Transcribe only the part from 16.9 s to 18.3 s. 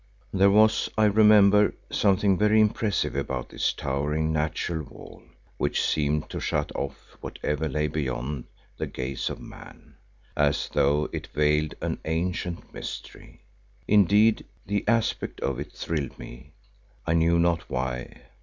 I knew not why.